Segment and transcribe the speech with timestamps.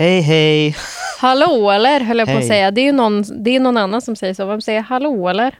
[0.00, 0.76] Hej hej!
[1.20, 2.48] Hallå eller, höll jag på att Hej.
[2.48, 2.70] säga.
[2.70, 4.46] Det är ju någon, det är någon annan som säger så.
[4.46, 5.58] Vem säger hallå eller?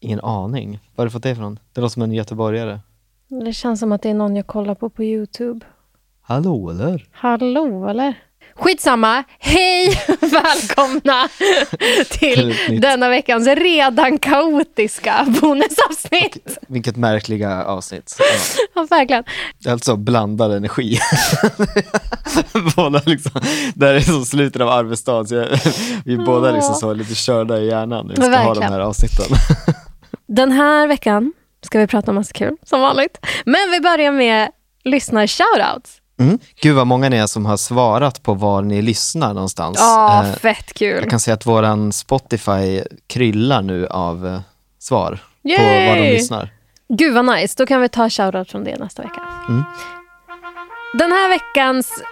[0.00, 0.70] Ingen aning.
[0.70, 1.58] Vad har du fått det ifrån?
[1.72, 2.80] Det låter som en göteborgare.
[3.28, 5.66] Det känns som att det är någon jag kollar på på YouTube.
[6.20, 7.06] Hallå eller?
[7.10, 8.14] Hallå eller?
[8.58, 9.24] Skitsamma.
[9.38, 10.02] Hej!
[10.20, 11.28] Välkomna
[12.10, 16.58] Till denna veckans redan kaotiska bonusavsnitt.
[16.68, 18.16] Vilket märkliga avsnitt.
[18.18, 18.24] Ja.
[18.74, 19.24] Ja, verkligen.
[19.58, 20.98] Det är alltså blandad energi.
[22.76, 23.40] båda liksom,
[23.74, 25.48] det här är som slutet av arbetsdagen, så jag,
[26.04, 28.72] vi är båda liksom så lite körda i hjärnan när vi ska ha de Verkligen.
[28.72, 29.26] här avsnitten.
[30.26, 31.32] Den här veckan
[31.64, 33.26] ska vi prata om massa kul, som vanligt.
[33.44, 34.50] Men vi börjar med
[34.84, 35.90] lyssnar-shoutouts.
[36.18, 36.38] Mm.
[36.62, 39.76] Gud vad många ni är som har svarat på var ni lyssnar någonstans.
[39.80, 40.96] Ja, Eh, fett kul.
[41.00, 44.40] jag kan säga att våran Spotify kryllar nu av eh,
[44.78, 45.88] svar på Yay!
[45.88, 46.48] var de lyssnar.
[46.88, 49.22] Gud vad nice, då kan vi ta shoutout från det nästa vecka.
[49.48, 49.62] Mm.
[50.98, 52.02] Den här veckans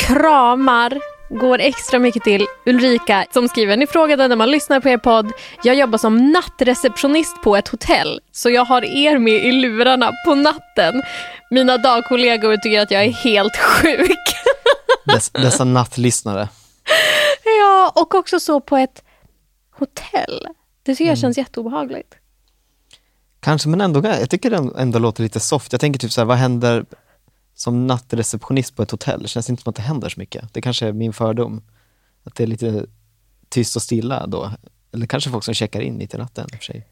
[0.00, 0.98] kramar
[1.30, 5.32] går extra mycket till Ulrika som skriver, ni frågade när man lyssnar på er podd,
[5.62, 10.34] jag jobbar som nattreceptionist på ett hotell, så jag har er med i lurarna på
[10.34, 11.02] natten.
[11.50, 14.18] Mina dagkollegor tycker att jag är helt sjuk.
[15.04, 16.48] Dess, dessa nattlyssnare.
[17.60, 19.02] ja, och också så på ett
[19.78, 20.46] hotell.
[20.82, 21.08] Det tycker Mm.
[21.10, 22.14] jag känns jätteobehagligt.
[23.40, 25.72] Kanske, men ändå, jag tycker den ändå låter lite soft.
[25.72, 26.84] Jag tänker typ så här, vad händer
[27.56, 29.22] som nattreceptionist på ett hotell?
[29.22, 30.54] Det känns inte som att det händer så mycket.
[30.54, 31.62] Det kanske är min fördom.
[32.24, 32.86] Att det är lite
[33.48, 34.50] tyst och stilla då.
[34.92, 36.86] Eller kanske folk som checkar in mitt i natten för sig.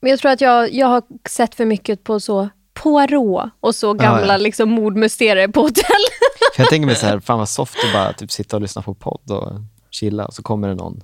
[0.00, 3.92] Men jag tror att jag, jag har sett för mycket på så Poirot och så
[3.92, 4.36] gamla ja.
[4.36, 6.04] liksom mordmysterier på hotell.
[6.56, 8.94] Jag tänker mig så här, fan vad soft att bara typ sitta och lyssna på
[8.94, 9.52] podd och
[9.90, 11.02] chilla och så kommer det någon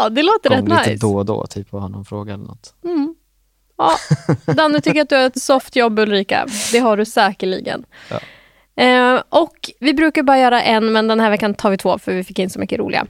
[0.00, 1.06] ja, det låter rätt lite nice.
[1.06, 2.74] då och då typ och har någon fråga eller något.
[3.82, 4.52] Ja.
[4.52, 6.46] Danne tycker att du har ett soft jobb Ulrika.
[6.72, 7.84] Det har du säkerligen.
[8.10, 8.20] Ja.
[8.76, 12.12] Eh, och vi brukar bara göra en, men den här veckan tar vi två för
[12.12, 13.06] vi fick in så mycket roliga.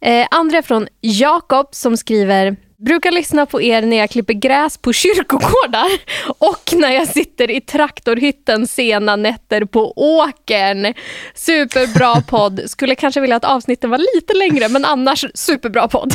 [0.00, 4.78] Eh, andra är från Jakob som skriver Brukar lyssna på er när jag klipper gräs
[4.78, 5.86] på kyrkogårdar
[6.38, 10.94] och när jag sitter i traktorhytten sena nätter på åkern.
[11.34, 12.60] Superbra podd.
[12.66, 16.14] Skulle kanske vilja att avsnitten var lite längre, men annars superbra podd.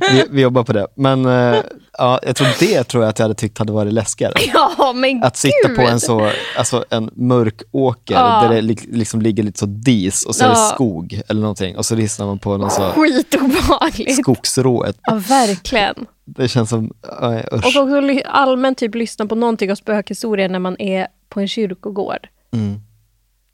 [0.00, 0.86] Vi, vi jobbar på det.
[0.94, 1.60] Men eh,
[1.98, 4.32] ja, jag tror det tror jag att jag hade tyckt hade varit läskigare.
[4.78, 5.76] Ja, men Att sitta gud.
[5.76, 8.40] på en så, alltså en mörk åker Ja.
[8.42, 10.70] där det li- liksom ligger lite så dis och så är det Ja.
[10.74, 14.16] skog eller någonting och så lyssnar man på någon så Skitobehagligt.
[14.22, 14.96] skogsrået.
[15.02, 16.06] Ja, verkligen.
[16.24, 16.92] Det känns som,
[17.22, 21.48] äh, Och också allmänt typ lyssna på någonting av spökhistorier när man är på en
[21.48, 22.28] kyrkogård.
[22.52, 22.80] Mm.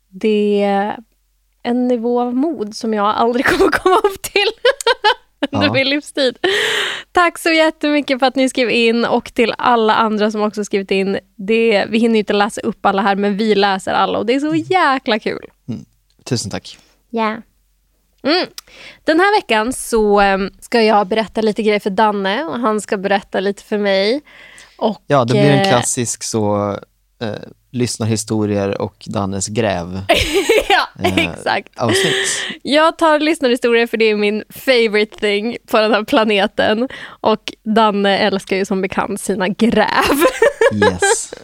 [0.08, 0.96] Det är
[1.62, 4.48] en nivå av mod som jag aldrig kommer komma upp till
[5.50, 5.72] under Ja.
[5.72, 6.38] min livstid.
[7.12, 10.90] Tack så jättemycket för att ni skrev in och till alla andra som också skrivit
[10.90, 11.18] in.
[11.36, 14.34] Det, vi hinner ju inte läsa upp alla här, men vi läser alla och det
[14.34, 15.46] är så jäkla kul.
[16.24, 16.78] Tusen tack.
[17.10, 17.36] Ja.
[18.24, 18.46] Mm.
[19.04, 22.96] Den här veckan så eh, ska jag berätta lite grejer för Danne och han ska
[22.96, 24.20] berätta lite för mig.
[24.78, 26.72] Och, Ja, det blir en eh, klassisk så,
[27.22, 27.28] eh,
[27.72, 30.00] lyssnarhistorier och Dannes gräv
[30.68, 31.78] ja, eh, exakt.
[31.78, 32.14] avsnitt.
[32.62, 36.88] Jag tar lyssnarhistorier för det är min favorite thing på den här planeten.
[37.20, 40.24] Och Danne älskar ju som bekant sina gräv.
[40.74, 41.34] Yes.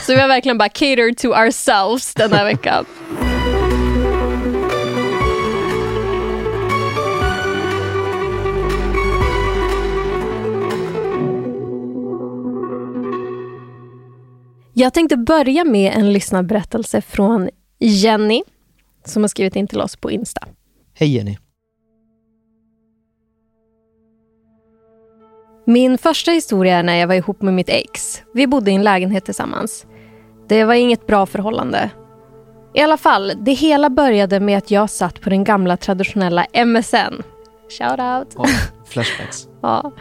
[0.06, 2.84] Så vi har verkligen bara catered to ourselves den här veckan.
[14.76, 18.42] Jag tänkte börja med en lyssnarberättelse från Jenny
[19.04, 20.46] som har skrivit in till oss på Insta.
[20.94, 21.36] Hej Jenny.
[25.66, 28.22] Min första historia är när jag var ihop med mitt ex.
[28.34, 29.86] Vi bodde i en lägenhet tillsammans.
[30.48, 31.90] Det var inget bra förhållande.
[32.74, 37.22] I alla fall, det hela började med att jag satt på den gamla traditionella MSN.
[37.78, 38.34] Shout out.
[38.36, 38.48] Oh,
[38.86, 39.48] flashbacks.
[39.62, 39.92] Ja.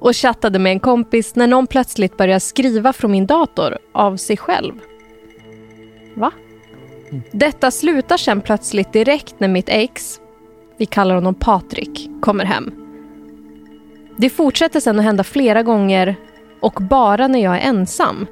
[0.00, 4.36] Och chattade med en kompis när någon plötsligt började skriva från min dator av sig
[4.36, 4.72] själv.
[6.14, 6.32] Va?
[7.32, 10.20] Detta slutar sen plötsligt direkt när mitt ex,
[10.76, 12.72] vi kallar honom Patrik, kommer hem.
[14.16, 16.16] Det fortsätter sen att hända flera gånger
[16.60, 18.26] och bara när jag är ensam.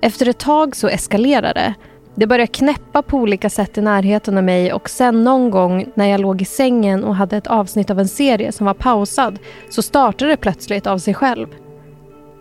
[0.00, 1.74] Efter ett tag så eskalerar det.
[2.18, 6.06] Det börjar knäppa på olika sätt i närheten av mig och sen någon gång när
[6.06, 9.38] jag låg i sängen och hade ett avsnitt av en serie som var pausad
[9.68, 11.46] så startade det plötsligt av sig själv.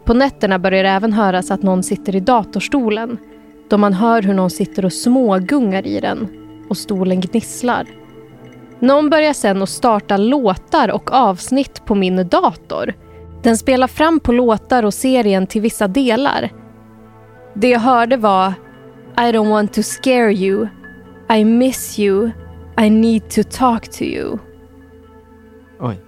[0.06, 3.18] På nätterna börjar det även höras att någon sitter i datorstolen
[3.70, 6.28] då man hör hur någon sitter och smågungar i den
[6.70, 7.88] och stolen gnisslar.
[8.80, 12.94] Någon börjar sen att starta låtar och avsnitt på min dator.
[13.44, 16.50] Den spelar fram på låtar och serien till vissa delar.
[17.54, 18.54] Det jag hörde var
[19.20, 20.68] i don't want to scare you.
[21.30, 22.32] I miss you.
[22.78, 24.38] I need to talk to you.
[25.80, 26.00] Oj.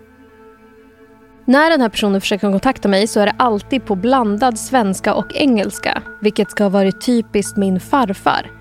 [1.45, 5.35] När den här personen försöker kontakta mig så är det alltid på blandad svenska och
[5.35, 8.51] engelska, vilket ska ha varit typiskt min farfar.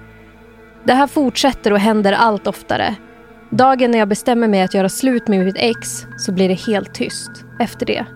[0.84, 2.94] Det här fortsätter och händer allt oftare.
[3.50, 6.94] Dagen när jag bestämmer mig att göra slut med mitt ex så blir det helt
[6.94, 7.30] tyst
[7.60, 8.06] efter det.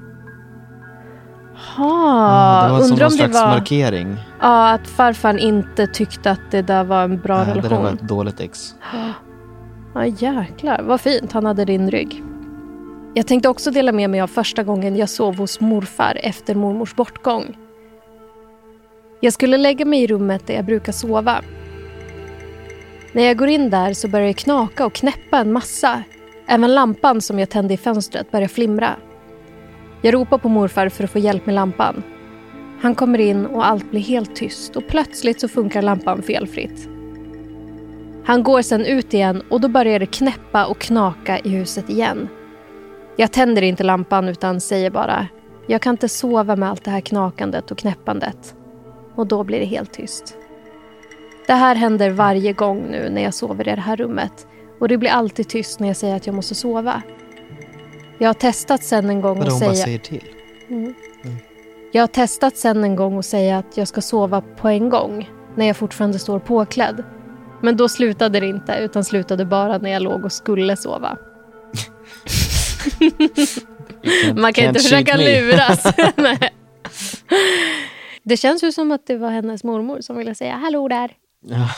[1.77, 4.17] Ha, Ja, det var som undrar någon om det slags var markering.
[4.41, 7.83] ja, att farfar inte tyckte att det där var en bra Nej, det där relation.
[7.85, 8.75] var ett dåligt ex.
[9.95, 11.33] Ja jäklar, vad fint.
[11.33, 12.23] Han hade din rygg.
[13.15, 16.95] Jag tänkte också dela med mig av första gången jag sov hos morfar efter mormors
[16.95, 17.57] bortgång.
[19.21, 21.41] Jag skulle lägga mig i rummet där jag brukar sova.
[23.13, 26.03] När jag går in där så börjar det knaka och knäppa en massa.
[26.47, 28.91] Även lampan som jag tände i fönstret börjar flimra.
[30.05, 32.03] Jag ropar på morfar för att få hjälp med lampan.
[32.81, 36.89] Han kommer in och allt blir helt tyst och plötsligt så funkar lampan felfritt.
[38.25, 42.29] Han går sen ut igen och då börjar det knäppa och knaka i huset igen.
[43.17, 45.29] Jag tänder inte lampan utan säger bara
[45.67, 48.55] jag kan inte sova med allt det här knakandet och knäppandet.
[49.15, 50.37] Och då blir det helt tyst.
[51.47, 54.47] Det här händer varje gång nu när jag sover i det här rummet.
[54.79, 57.03] Och det blir alltid tyst när jag säger att jag måste sova.
[58.23, 59.85] Jag har testat sen en gång Vadå, och hon bara säga...
[59.85, 60.25] säger till?
[61.93, 65.31] Jag har testat sen en gång och säga att jag ska sova på en gång
[65.57, 67.05] när jag fortfarande står påklädd.
[67.63, 71.19] Men då slutade det inte, utan slutade bara när jag låg och skulle sova.
[74.37, 75.83] Man kan inte försöka luras.
[78.23, 81.11] Det känns ju som att det var hennes mormor som ville säga hallå där.
[81.45, 81.69] Ja.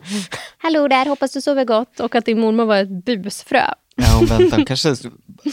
[0.58, 2.00] Hallå där, hoppas du sover gott.
[2.00, 3.64] Och att din mormor var ett busfrö.
[3.96, 4.56] Ja, hon väntar.
[4.56, 4.94] Hon kanske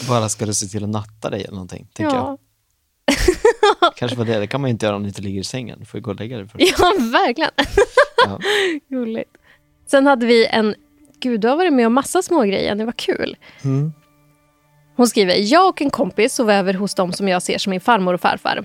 [0.08, 2.38] bara skulle se till att natta dig eller någonting, tänker jag.
[3.96, 4.38] Kanske var det.
[4.38, 5.78] Det kan man ju inte göra om du inte ligger i sängen.
[5.78, 6.78] Du får ju gå och lägga dig först.
[6.78, 7.50] Ja, verkligen.
[8.24, 8.38] Ja.
[8.88, 9.30] Gulligt.
[9.86, 10.74] Sen hade vi en...
[11.20, 12.74] Gud, du har varit med om massa små grejer.
[12.74, 13.36] Det var kul.
[13.64, 13.92] Mm.
[14.96, 17.80] Hon skriver, jag och en kompis sov över hos dem som jag ser som min
[17.80, 18.64] farmor och farfar.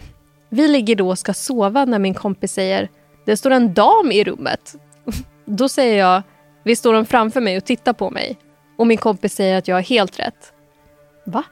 [0.49, 2.89] Vi ligger då och ska sova när min kompis säger,
[3.25, 4.75] det står en dam i rummet.
[5.45, 6.23] Då säger jag,
[6.63, 8.37] vi står de framför mig och tittar på mig.
[8.77, 10.53] Och min kompis säger att jag har helt rätt.
[11.25, 11.43] Va?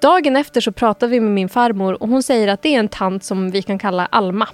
[0.00, 2.88] Dagen efter så pratar vi med min farmor och hon säger att det är en
[2.88, 4.48] tant som vi kan kalla Alma.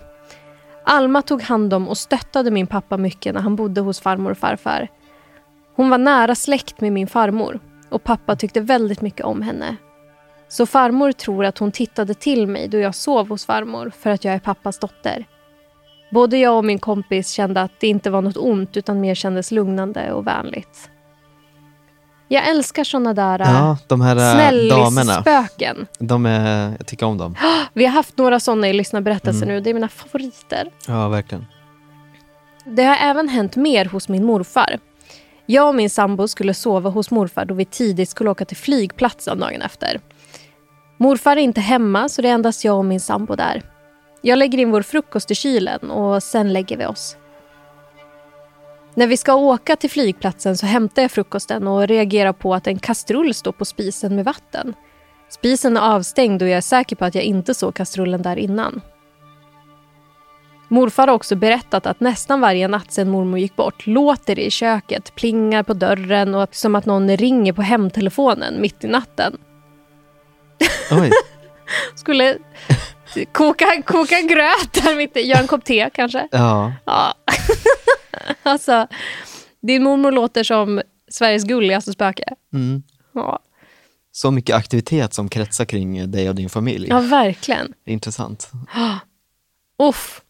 [0.84, 4.38] Alma tog hand om och stöttade min pappa mycket när han bodde hos farmor och
[4.38, 4.88] farfar.
[5.76, 9.76] Hon var nära släkt med min farmor och pappa tyckte väldigt mycket om henne.
[10.48, 14.24] Så farmor tror att hon tittade till mig då jag sov hos farmor för att
[14.24, 15.26] jag är pappas dotter.
[16.10, 19.50] Både jag och min kompis kände att det inte var något ont utan mer kändes
[19.50, 20.90] lugnande och vänligt.
[22.32, 25.12] Jag älskar såna där Ja, de här damerna.
[25.12, 25.86] snällis-spöken.
[25.98, 27.36] De är, jag tycker om dem.
[27.72, 29.60] Vi har haft några såna i lyssnarberättelser nu.
[29.60, 30.70] Det är mina favoriter.
[30.88, 31.46] Ja, verkligen.
[32.64, 34.78] Det har även hänt mer hos min morfar.
[35.46, 39.40] Jag och min sambo skulle sova hos morfar då vi tidigt skulle åka till flygplatsen
[39.40, 40.00] dagen efter.
[40.96, 43.62] Morfar är inte hemma så det är endast jag och min sambo där.
[44.22, 47.16] Jag lägger in vår frukost i kylen och sen lägger vi oss.
[48.94, 52.78] När vi ska åka till flygplatsen så hämtar jag frukosten och reagerar på att en
[52.78, 54.74] kastrull står på spisen med vatten.
[55.28, 58.80] Spisen är avstängd och jag är säker på att jag inte såg kastrullen där innan.
[60.68, 64.50] Morfar har också berättat att nästan varje natt sedan mormor gick bort låter det i
[64.50, 69.38] köket, plingar på dörren och som att någon ringer på hemtelefonen mitt i natten.
[70.90, 71.10] Oj.
[71.94, 72.38] Skulle
[73.32, 76.28] koka, koka gröt där mitt i, göra en kopp te kanske.
[76.30, 76.72] Ja.
[76.84, 77.14] Ja.
[78.52, 78.86] alltså,
[79.60, 82.24] din mormor låter som Sveriges gulligaste spöke.
[82.54, 82.82] Mm.
[83.12, 83.38] Ja,
[84.12, 86.86] Så mycket aktivitet som kretsar kring dig och din familj.
[86.88, 87.72] ja verkligen.
[87.86, 88.50] Intressant.
[89.82, 90.20] Uff.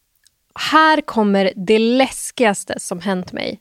[0.71, 3.61] Här kommer det läskigaste som hänt mig.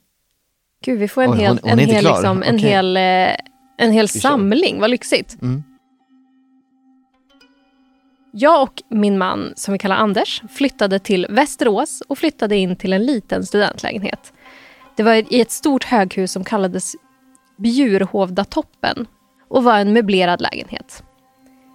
[0.85, 2.69] Gud, vi får en Oj, hel, hon- hon är en inte hel, liksom, en Okej.
[2.69, 3.35] hel, eh,
[3.77, 4.79] en hel samling.
[4.79, 5.41] Vad lyxigt.
[5.41, 5.63] Mm.
[8.33, 12.93] Jag och min man, som vi kallar Anders, flyttade till Västerås och flyttade in till
[12.93, 14.33] en liten studentlägenhet.
[14.95, 16.95] Det var i ett stort höghus som kallades
[17.57, 19.07] Bjurhovdatoppen
[19.47, 21.03] och var en möblerad lägenhet.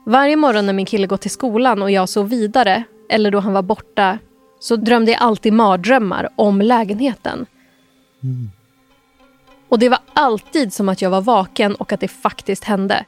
[0.06, 3.52] Varje morgon när min kille gått till skolan och jag sov vidare, eller då han
[3.52, 4.18] var borta,
[4.60, 7.46] så drömde jag alltid mardrömmar om lägenheten.
[9.68, 13.04] Och det var alltid som att jag var vaken och att det faktiskt hände.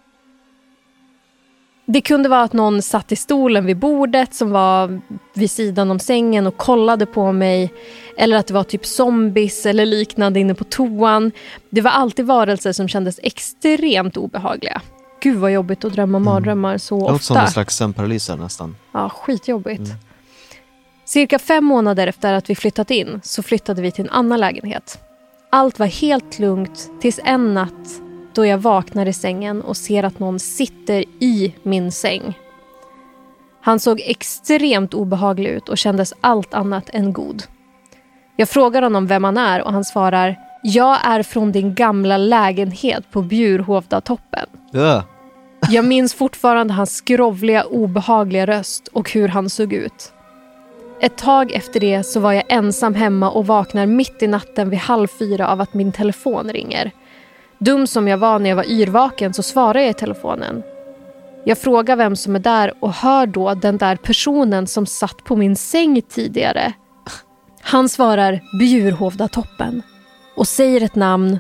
[1.91, 5.01] Det kunde vara att någon satt i stolen vid bordet som var
[5.35, 7.73] vid sidan om sängen och kollade på mig.
[8.17, 11.33] Eller att det var typ zombies eller liknande inne på toan.
[11.71, 14.81] Det var alltid varelser som kändes extremt obehagliga.
[15.23, 17.45] Gud vad jobbigt att drömma mardrömmar så Det låter som ofta.
[17.47, 18.77] en slags sömnparalys nästan.
[18.93, 19.91] Ja, skitjobbigt.
[21.05, 24.99] Cirka fem månader efter att vi flyttat in så flyttade vi till en annan lägenhet.
[25.51, 28.01] Allt var helt lugnt tills en natt
[28.39, 32.39] då jag vaknar i sängen och ser att någon sitter i min säng.
[33.61, 37.43] Han såg extremt obehaglig ut och kändes allt annat än god.
[38.37, 43.11] Jag frågar honom vem han är och han svarar Jag är från din gamla lägenhet
[43.11, 44.47] på Bjurhovdatoppen.
[44.71, 45.05] Ja.
[45.71, 50.13] Jag minns fortfarande hans skrovliga, obehagliga röst och hur han såg ut.
[51.01, 54.79] Ett tag efter det så var jag ensam hemma och vaknar mitt i natten vid
[54.79, 56.93] halv fyra av att min telefon ringer.
[57.59, 60.63] Dum som jag var när jag var yrvaken så svarar jag i telefonen.
[61.45, 65.37] Jag frågar vem som är där och hör då den där personen som satt på
[65.37, 66.73] min säng tidigare.
[67.61, 69.83] Han svarar Bjurhovdatoppen
[70.37, 71.39] och säger ett namn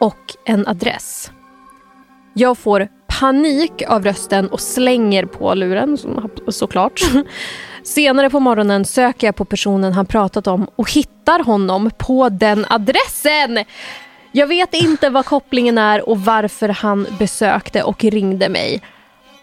[0.00, 1.30] och en adress.
[2.34, 2.88] Jag får
[3.20, 5.98] panik av rösten och slänger på luren,
[6.48, 7.00] såklart.
[7.82, 12.66] Senare på morgonen söker jag på personen han pratat om och hittar honom på den
[12.68, 13.64] adressen.
[14.36, 18.82] Jag vet inte vad kopplingen är och varför han besökte och ringde mig.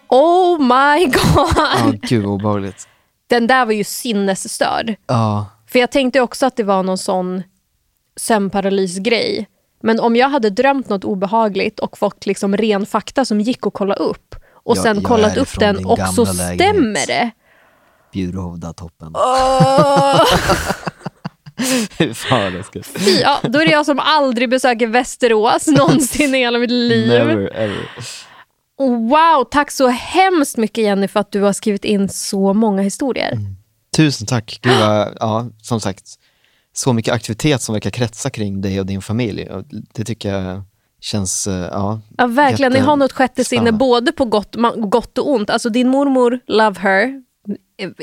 [0.07, 1.50] Oh my god!
[1.55, 2.88] Ja, gud vad obehagligt.
[3.27, 4.95] Den där var ju sinnesstörd.
[5.07, 5.45] Ja.
[5.67, 7.43] För jag tänkte också att det var någon sån
[8.15, 9.48] sömnparalysgrej.
[9.83, 13.74] Men om jag hade drömt något obehagligt och fått liksom ren fakta som gick att
[13.74, 16.62] kolla upp och Ja, sen jag kollat upp den och så lägenhet.
[16.62, 17.31] stämmer det.
[18.13, 19.12] Bjurhovdatoppen.
[19.15, 20.21] Åh!
[20.25, 20.36] Fy
[22.13, 22.63] fan
[23.22, 27.08] ja, då är det jag som aldrig besöker Västerås någonsin i hela mitt liv.
[27.08, 27.88] Never ever.
[29.10, 33.38] Wow, tack så hemskt mycket Jenny för att du har skrivit in så många historier.
[33.96, 34.60] Tusen tack.
[34.62, 36.03] Gud vad, ja, som sagt,
[36.74, 39.48] så mycket aktivitet som verkar kretsa kring dig och din familj.
[39.94, 40.63] Det tycker jag
[41.01, 42.00] känns, eh, ja.
[42.18, 42.72] Ja, verkligen.
[42.72, 45.50] Ni har något sjätte sinne både på gott, gott och ont.
[45.50, 47.24] Alltså din mormor, love her,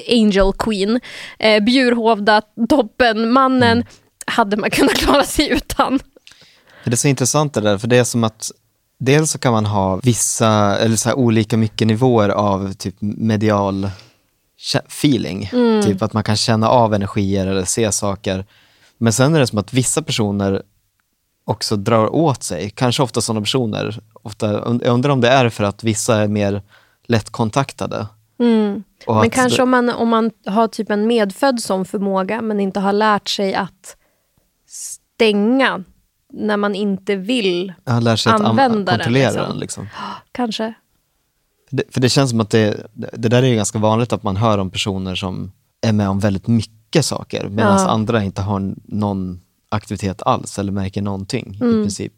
[0.08, 1.00] angel queen.
[1.38, 3.78] Eh, Bjurhovda, toppen, mannen.
[3.78, 3.86] Mm.
[4.26, 5.98] Hade man kunnat klara sig utan.
[6.84, 8.50] Det är så intressant det där, för det är som att
[8.98, 13.90] dels så kan man ha vissa, eller så olika mycket nivåer av typ medial
[14.86, 15.50] feeling.
[15.84, 18.46] Typ att man kan känna av energier eller se saker.
[18.98, 20.62] Men sen är det som att vissa personer
[21.44, 24.00] också drar åt sig, kanske ofta sådana personer.
[24.22, 26.62] Ofta, jag undrar om det är för att vissa är mer
[27.06, 28.06] lättkontaktade.
[28.38, 28.82] Mm.
[29.06, 32.92] Men kanske om man, om man har typ en medfödd sån förmåga men inte har
[32.92, 33.96] lärt sig att
[34.66, 35.84] stänga
[36.32, 37.72] när man inte vill.
[37.84, 39.48] Ja, lär sig att an- använda den, kontrollera liksom.
[39.48, 39.58] den.
[39.58, 39.88] Liksom.
[40.32, 40.74] Kanske.
[41.68, 44.22] För det, för det känns som att det, det där är ju ganska vanligt att
[44.22, 47.88] man hör om personer som är med om väldigt mycket saker medan Ja.
[47.88, 51.80] andra inte har någon aktivitet alls eller märker någonting Mm.
[51.80, 52.12] i princip.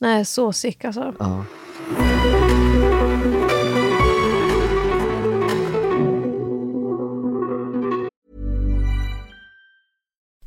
[0.00, 1.14] Nej, så sick alltså.
[1.18, 1.44] Ja.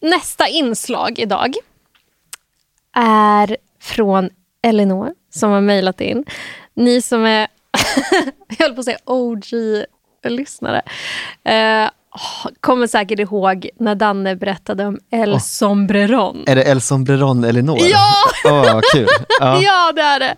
[0.00, 1.54] nästa inslag idag
[2.96, 4.30] är från
[4.62, 6.24] Elinor som har mejlat in.
[6.74, 7.48] Ni som är,
[8.58, 10.82] jag höll på att säga OG-lyssnare,
[11.44, 11.90] eh,
[12.60, 15.38] kommer säkert ihåg när Danne berättade om El Oh.
[15.38, 16.44] Sombreron.
[16.46, 17.78] Är det El Sombreron Elinor?
[17.80, 18.14] Ja!
[18.44, 19.06] Vad kul.
[19.40, 19.60] Ja.
[19.62, 20.34] Ja, det är det.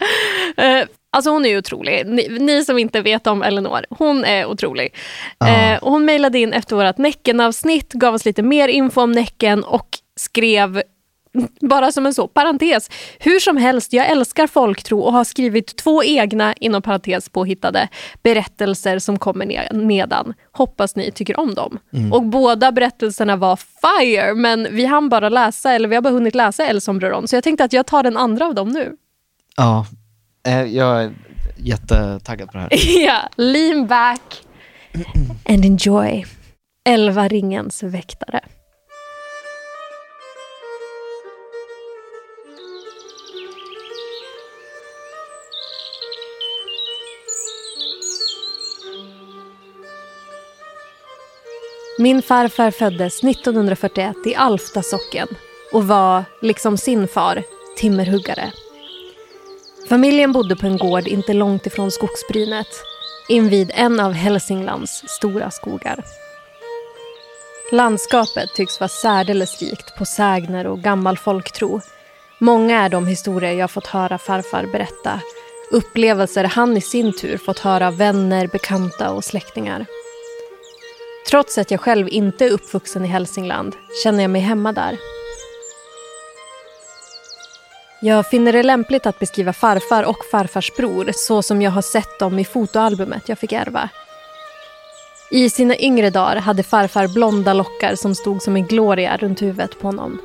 [0.81, 2.07] Eh, alltså hon är ju otrolig.
[2.07, 4.95] Ni, ni som inte vet om Elinor, hon är otrolig.
[5.75, 9.64] Eh, och hon mejlade in efter vårt Näcken-avsnitt, gav oss lite mer info om Näcken
[9.64, 10.83] och skrev
[11.61, 12.90] bara som en så, parentes.
[13.19, 17.88] Hur som helst, jag älskar folktro och har skrivit två egna, inom parentes påhittade,
[18.23, 20.35] berättelser som kommer ne- nedan.
[20.52, 21.78] Hoppas ni tycker om dem.
[22.12, 26.35] Och båda berättelserna var fire, men vi hann bara läsa, eller vi har bara hunnit
[26.35, 28.92] läsa El Sombreron, så jag tänkte att jag tar den andra av dem nu.
[29.57, 29.87] ja.
[30.48, 31.14] Eh, jag är
[31.57, 32.70] jättetaggad på det här.
[33.07, 34.42] ja, lean back
[35.48, 36.26] and enjoy.
[36.85, 38.40] Elva ringens väktare.
[51.98, 55.28] Min farfar föddes 1941 i Alfta socken
[55.72, 57.42] och var, liksom sin far,
[57.78, 58.52] timmerhuggare.
[59.88, 62.66] Familjen bodde på en gård inte långt ifrån skogsbrynet
[63.29, 66.05] invid en av Hälsinglands stora skogar.
[67.73, 71.81] Landskapet tycks vara särdeles rikt på sägner och gammal folktro.
[72.38, 75.21] Många är de historier jag fått höra farfar berätta.
[75.71, 79.87] Upplevelser han i sin tur fått höra av vänner, bekanta och släktingar.
[81.31, 84.99] Trots att jag själv inte är uppvuxen i Hälsingland känner jag mig hemma där.
[88.05, 92.19] Jag finner det lämpligt att beskriva farfar och farfars bror så som jag har sett
[92.19, 93.88] dem i fotoalbumet jag fick ärva.
[95.31, 99.81] I sina yngre dagar hade farfar blonda lockar som stod som en gloria runt huvudet
[99.81, 100.21] på honom.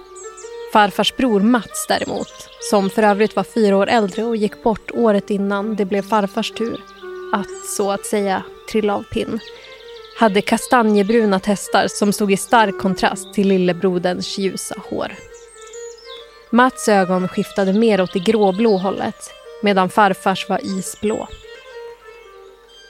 [0.74, 5.30] Farfars bror Mats däremot, som för övrigt var fyra år äldre och gick bort året
[5.30, 6.82] innan det blev farfars tur
[7.34, 9.40] att så att säga trilla av pinn,
[10.20, 15.12] hade kastanjebruna testar som stod i stark kontrast till lillebroderns ljusa hår.
[16.50, 19.34] Mats ögon skiftade mer åt det gråblå hållet
[19.64, 21.28] medan farfars var isblå.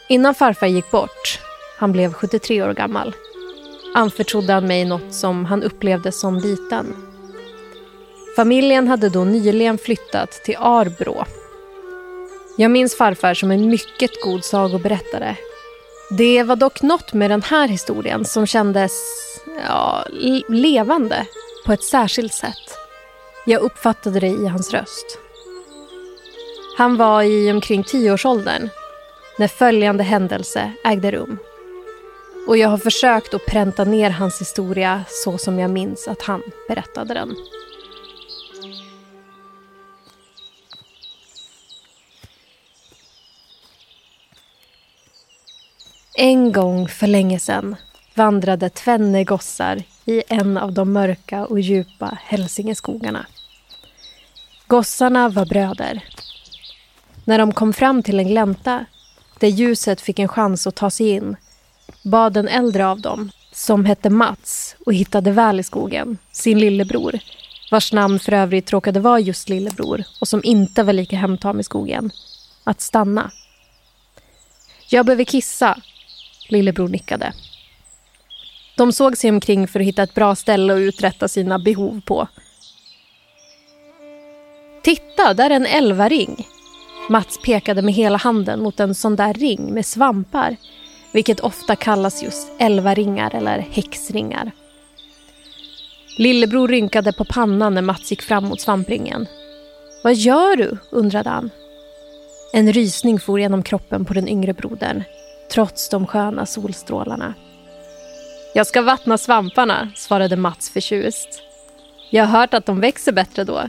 [0.09, 1.39] Innan farfar gick bort,
[1.77, 3.15] han blev 73 år gammal,
[3.95, 6.95] anförtrodde han mig något som han upplevde som liten.
[8.35, 11.25] Familjen hade då nyligen flyttat till Arbrå.
[12.57, 15.35] Jag minns farfar som en mycket god sagoberättare.
[16.09, 18.91] Det var dock något med den här historien som kändes
[19.67, 20.05] ja,
[20.47, 21.25] levande
[21.65, 22.86] på ett särskilt sätt.
[23.49, 25.17] Jag uppfattade det i hans röst.
[26.77, 28.69] Han var i omkring tioårsåldern
[29.39, 31.37] när följande händelse ägde rum.
[32.47, 36.41] Och jag har försökt att pränta ner hans historia så som jag minns att han
[36.67, 37.35] berättade den.
[46.15, 47.75] En gång för länge sedan
[48.15, 53.25] vandrade tvenne gossar i en av de mörka och djupa Hälsingeskogarna.
[54.67, 56.03] Gossarna var bröder.
[57.25, 58.85] När de kom fram till en glänta
[59.39, 61.35] där ljuset fick en chans att ta sig in
[62.03, 67.19] bad den äldre av dem, som hette Mats och hittade väl i skogen, sin lillebror
[67.71, 71.63] vars namn för övrigt råkade vara just lillebror och som inte var lika hemtam i
[71.63, 72.11] skogen,
[72.63, 73.31] att stanna.
[74.89, 75.77] Jag behöver kissa.
[76.49, 77.33] Lillebror nickade.
[78.77, 82.27] De såg sig omkring för att hitta ett bra ställe att uträtta sina behov på.
[84.87, 86.47] Titta, där är en elvaring.
[87.09, 90.55] Mats pekade med hela handen mot en sån där ring med svampar
[91.13, 94.51] vilket ofta kallas just elvaringar eller häxringar.
[96.17, 99.27] Lillebror rynkade på pannan när Mats gick fram mot svampringen.
[100.03, 100.77] Vad gör du?
[100.91, 101.49] undrade han.
[102.53, 105.03] En rysning for genom kroppen på den yngre brodern,
[105.51, 107.33] trots de sköna solstrålarna.
[108.53, 111.41] Jag ska vattna svamparna, svarade Mats förtjust.
[112.11, 113.63] Jag har hört att de växer bättre då.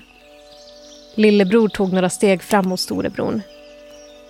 [1.18, 3.40] Lillebror tog några steg fram mot storebror.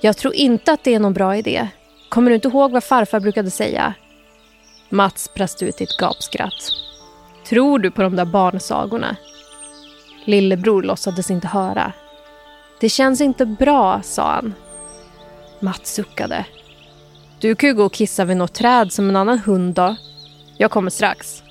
[0.00, 1.68] Jag tror inte att det är någon bra idé.
[2.08, 3.94] Kommer du inte ihåg vad farfar brukade säga?
[4.88, 6.72] Mats brast ut i ett gapskratt.
[7.48, 9.16] Tror du på de där barnsagorna?
[10.24, 11.92] Lillebror låtsades inte höra.
[12.80, 14.54] Det känns inte bra, sa han.
[15.60, 16.46] Mats suckade.
[17.40, 19.96] Du kan ju gå och kissa vid något träd som en annan hund då.
[20.56, 21.42] Jag kommer strax.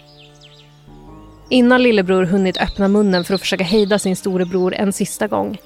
[1.49, 5.57] Innan lillebror hunnit öppna munnen för att försöka hejda sin storebror en sista gång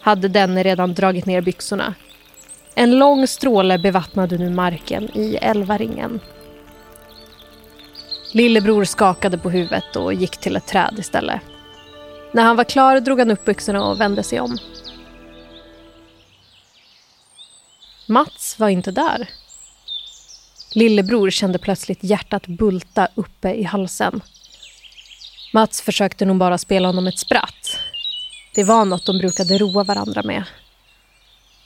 [0.00, 1.94] hade denne redan dragit ner byxorna.
[2.74, 6.20] En lång stråle bevattnade nu marken i elvaringen.
[8.32, 11.40] Lillebror skakade på huvudet och gick till ett träd istället.
[12.32, 14.58] När han var klar drog han upp byxorna och vände sig om.
[18.08, 19.28] Mats var inte där.
[20.74, 24.20] Lillebror kände plötsligt hjärtat bulta uppe i halsen.
[25.52, 27.78] Mats försökte nog bara spela honom ett spratt.
[28.54, 30.44] Det var något de brukade roa varandra med.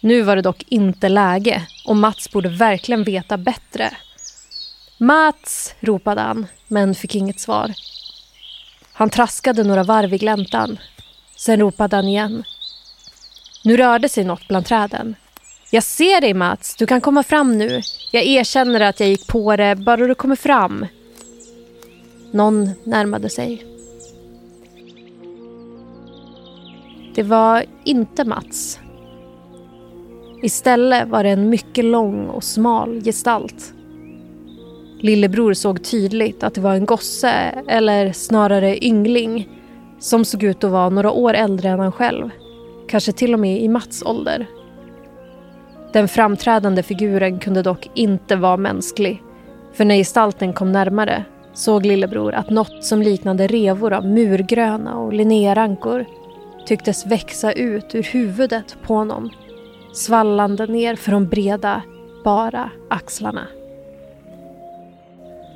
[0.01, 3.91] Nu var det dock inte läge och Mats borde verkligen veta bättre.
[4.99, 5.75] Mats!
[5.81, 7.73] ropade han, men fick inget svar.
[8.93, 10.79] Han traskade några varv i gläntan.
[11.37, 12.45] Sen ropade han igen.
[13.65, 15.17] Nu rörde sig något bland träden.
[15.71, 17.81] Jag ser dig Mats, du kan komma fram nu.
[18.13, 20.87] Jag erkänner att jag gick på det, bara du kommer fram.
[22.31, 23.72] Någon närmade sig.
[27.15, 28.81] Det var inte Mats.
[30.43, 33.75] Istället var det en mycket lång och smal gestalt.
[35.01, 37.31] Lillebror såg tydligt att det var en gosse,
[37.69, 39.49] eller snarare yngling,
[39.99, 42.31] som såg ut att vara några år äldre än han själv.
[42.89, 44.47] Kanske till och med i Mats ålder.
[45.93, 49.23] Den framträdande figuren kunde dock inte vara mänsklig.
[49.73, 55.13] För när gestalten kom närmare såg lillebror att något som liknade revor av murgröna och
[55.13, 56.07] linnérankor
[56.67, 59.31] tycktes växa ut ur huvudet på honom
[59.93, 61.83] svallande ner för de breda,
[62.25, 63.47] bara axlarna.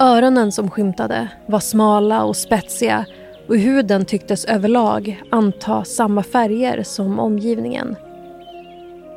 [0.00, 3.06] Öronen som skymtade var smala och spetsiga
[3.48, 7.96] och huden tycktes överlag anta samma färger som omgivningen.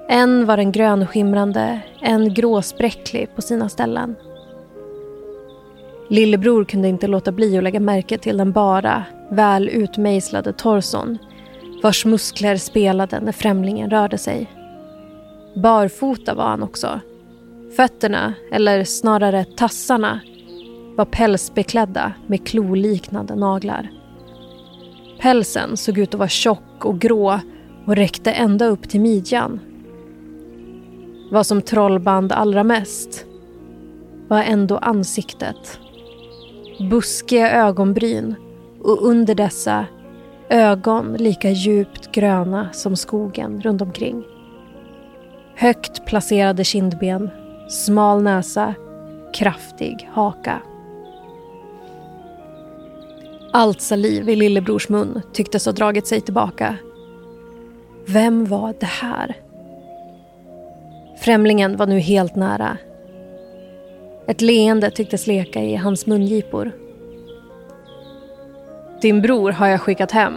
[0.09, 4.15] En var en grönskimrande, en gråspräcklig på sina ställen.
[6.09, 11.17] Lillebror kunde inte låta bli att lägga märke till den bara, väl utmejslade torson
[11.83, 14.47] vars muskler spelade när främlingen rörde sig.
[15.55, 16.99] Barfota var han också.
[17.75, 20.19] Fötterna, eller snarare tassarna,
[20.97, 23.89] var pälsbeklädda med kloliknande naglar.
[25.19, 27.39] Pälsen såg ut att vara tjock och grå
[27.85, 29.59] och räckte ända upp till midjan.
[31.31, 33.25] Vad som trollband allra mest
[34.27, 35.79] var ändå ansiktet.
[36.89, 38.35] Buskiga ögonbryn
[38.81, 39.85] och under dessa
[40.49, 44.23] ögon lika djupt gröna som skogen runt omkring.
[45.55, 47.29] Högt placerade kindben,
[47.69, 48.73] smal näsa,
[49.33, 50.61] kraftig haka.
[53.53, 56.75] Allt saliv i lillebrors mun tycktes ha dragit sig tillbaka.
[58.07, 59.35] Vem var det här?
[61.17, 62.77] Främlingen var nu helt nära.
[64.27, 66.71] Ett leende tycktes leka i hans mungipor.
[69.01, 70.33] Din bror har jag skickat hem.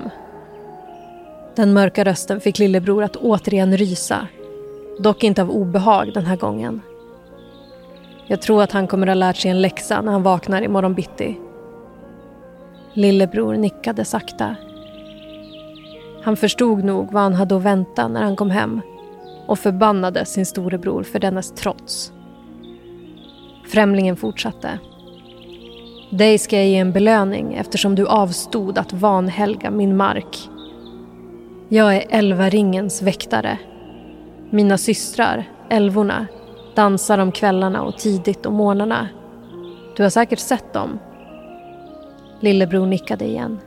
[1.56, 4.28] Den mörka rösten fick lillebror att återigen rysa
[4.98, 6.80] Dock inte av obehag den här gången.
[8.26, 10.94] Jag tror att han kommer att ha lärt sig en läxa när han vaknar imorgon
[10.94, 11.38] bitti.
[12.92, 14.56] Lillebror nickade sakta.
[16.22, 18.80] Han förstod nog vad han hade att vänta när han kom hem
[19.46, 22.12] och förbannade sin storebror för dennes trots.
[23.66, 24.78] Främlingen fortsatte.
[26.12, 30.48] Dig ska jag ge en belöning eftersom du avstod att vanhelga min mark.
[31.68, 33.58] Jag är Elvaringens väktare
[34.52, 36.26] mina systrar, älvorna,
[36.74, 39.08] dansar om kvällarna och tidigt om morgnarna.
[39.96, 40.98] Du har säkert sett dem.
[42.40, 43.58] Lillebror nickade igen.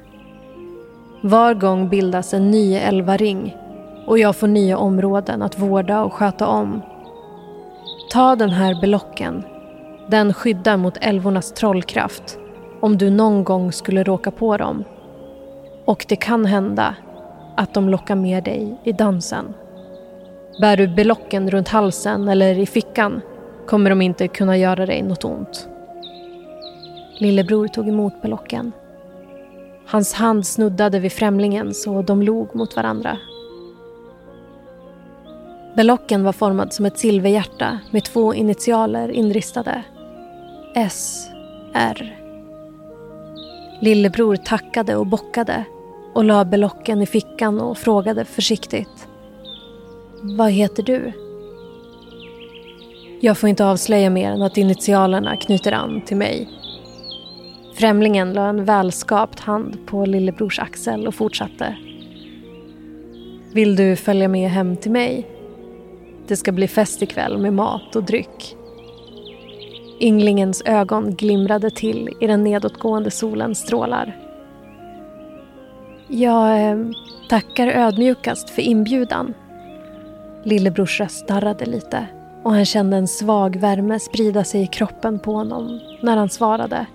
[1.21, 3.55] Var gång bildas en ny älvaring
[4.07, 6.81] och jag får nya områden att vårda och sköta om.
[8.11, 9.43] Ta den här belocken.
[10.07, 12.39] Den skyddar mot älvornas trollkraft
[12.79, 14.83] om du någon gång skulle råka på dem.
[15.85, 16.95] Och det kan hända
[17.57, 19.53] att de lockar med dig i dansen.
[20.61, 23.21] Bär du belocken runt halsen eller i fickan
[23.67, 25.69] kommer de inte kunna göra dig något ont.
[27.17, 28.71] Lillebror tog emot belocken.
[29.87, 33.17] Hans hand snuddade vid främlingens och de log mot varandra.
[35.75, 39.83] Belocken var formad som ett silverhjärta med två initialer inristade.
[40.77, 41.27] S.
[41.73, 42.19] R.
[43.81, 45.63] Lillebror tackade och bockade
[46.13, 49.07] och la belocken i fickan och frågade försiktigt.
[50.21, 51.11] Vad heter du?
[53.21, 56.49] Jag får inte avslöja mer än att initialerna knyter an till mig.
[57.75, 61.75] Främlingen la en välskapt hand på lillebrors axel och fortsatte.
[63.53, 65.27] Vill du följa med hem till mig?
[66.27, 68.57] Det ska bli fest ikväll med mat och dryck.
[69.99, 74.17] Ynglingens ögon glimrade till i den nedåtgående solens strålar.
[76.07, 76.77] Jag eh,
[77.29, 79.33] tackar ödmjukast för inbjudan.
[80.43, 82.07] Lillebrors röst darrade lite
[82.43, 86.85] och han kände en svag värme sprida sig i kroppen på honom när han svarade.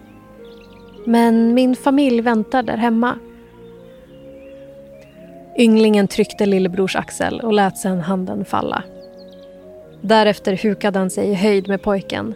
[1.07, 3.19] Men min familj väntar där hemma.
[5.59, 8.83] Ynglingen tryckte lillebrors axel och lät sedan handen falla.
[10.01, 12.35] Därefter hukade han sig i höjd med pojken,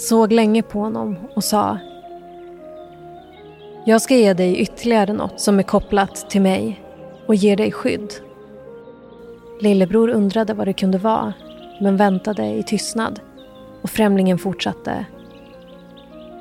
[0.00, 1.78] såg länge på honom och sa
[3.84, 6.84] Jag ska ge dig ytterligare något som är kopplat till mig
[7.26, 8.14] och ger dig skydd.
[9.60, 11.32] Lillebror undrade vad det kunde vara,
[11.80, 13.20] men väntade i tystnad.
[13.82, 15.06] Och främlingen fortsatte.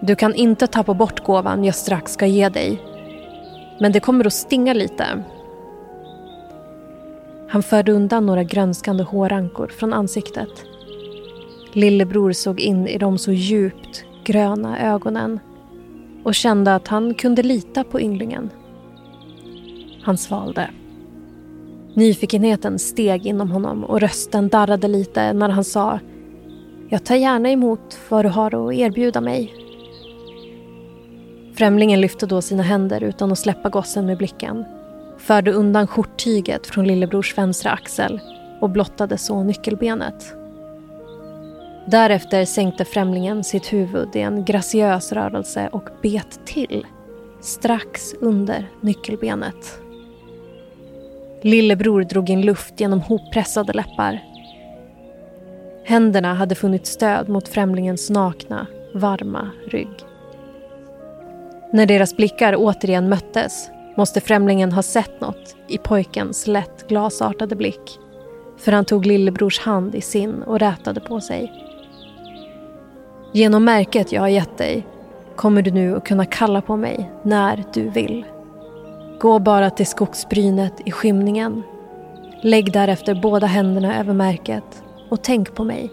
[0.02, 2.82] Du kan inte tappa bort gåvan jag strax ska ge dig.
[3.80, 5.24] Men det kommer att stinga lite.
[7.50, 10.69] Han förde undan några grönskande hårankor från ansiktet.
[11.74, 15.40] Lillebror såg in i de så djupt gröna ögonen
[16.24, 18.50] och kände att han kunde lita på ynglingen.
[20.02, 20.70] Han svalde.
[21.94, 26.00] Nyfikenheten steg inom honom och rösten darrade lite när han sa
[26.90, 29.54] Jag tar gärna emot vad du har att erbjuda mig.
[31.56, 34.66] Främlingen lyfte då sina händer utan att släppa gossen med blicken
[35.20, 38.20] förde undan skjorttyget från lillebrors vänstra axel
[38.62, 40.36] och blottade så nyckelbenet.
[41.92, 46.86] Därefter sänkte främlingen sitt huvud i en graciös rörelse och bet till
[47.42, 49.80] strax under nyckelbenet.
[51.42, 54.20] Lillebror drog in luft genom hoppressade läppar.
[55.86, 60.06] Händerna hade funnit stöd mot främlingens nakna, varma rygg.
[61.74, 68.00] När deras blickar återigen möttes måste främlingen ha sett något i pojkens lätt glasartade blick.
[68.58, 71.66] För han tog lillebrors hand i sin och rätade på sig.
[73.32, 74.88] Genom märket jag har gett dig
[75.36, 78.26] kommer du nu att kunna kalla på mig när du vill.
[79.20, 81.64] Gå bara till skogsbrynet i skymningen.
[82.44, 85.90] Lägg därefter båda händerna över märket och tänk på mig.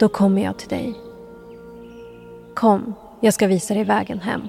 [0.00, 0.94] Då kommer jag till dig.
[2.54, 4.48] Kom, jag ska visa dig vägen hem.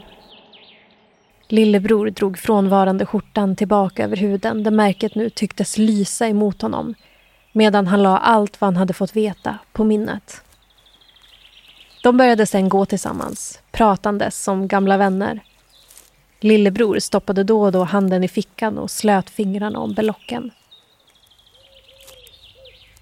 [1.47, 6.93] Lillebror drog frånvarande skjortan tillbaka över huden där märket nu tycktes lysa emot honom
[7.51, 10.43] medan han la allt vad han hade fått veta på minnet.
[12.03, 15.39] De började sen gå tillsammans, pratandes som gamla vänner.
[16.39, 20.51] Lillebror stoppade då och då handen i fickan och slöt fingrarna om belocken.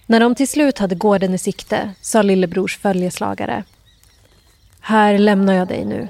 [0.05, 3.63] När de till slut hade gården i sikte sa lillebrors följeslagare.
[4.79, 6.07] Här lämnar jag dig nu.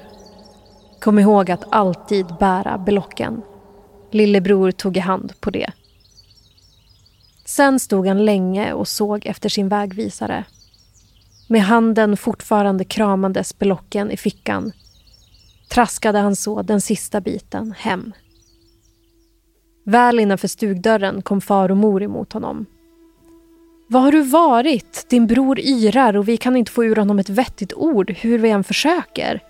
[1.00, 3.42] Kom ihåg att alltid bära belocken.
[4.10, 5.70] Lillebror tog i hand på det.
[7.44, 10.44] Sen stod han länge och såg efter sin vägvisare.
[11.50, 14.72] Med handen fortfarande kramandes belocken i fickan
[15.70, 18.12] traskade han så den sista biten hem.
[19.84, 22.66] Väl innanför stugdörren kom far och mor emot honom.
[23.88, 25.06] Var har du varit?
[25.10, 28.50] Din bror yrar och vi kan inte få ur honom ett vettigt ord hur vi
[28.50, 29.40] än försöker.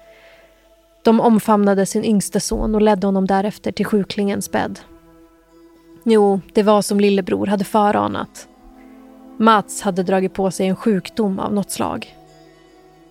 [1.04, 4.80] De omfamnade sin yngste son och ledde honom därefter till sjuklingens bädd.
[6.04, 8.48] Jo, det var som lillebror hade föranat.
[9.40, 12.16] Mats hade dragit på sig en sjukdom av något slag.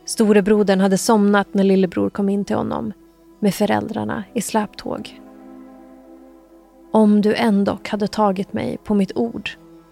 [0.05, 2.93] Storebrodern hade somnat när lillebror kom in till honom
[3.39, 5.21] med föräldrarna i släptåg.
[6.91, 9.49] Om du ändock hade tagit mig på mitt ord,